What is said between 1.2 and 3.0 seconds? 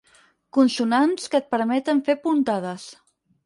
que et permeten fer puntades.